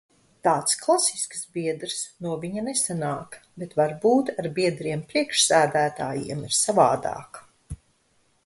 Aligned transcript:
Tāds 0.45 0.77
klasisks 0.83 1.41
biedrs 1.57 1.97
no 2.27 2.31
viņa 2.45 2.63
nesanāk, 2.69 3.37
bet 3.65 3.77
varbūt 3.81 4.33
ar 4.37 4.49
biedriem 4.59 5.05
priekšsēdētājiem 5.13 6.43
ir 6.49 6.61
savādāk. 6.65 7.43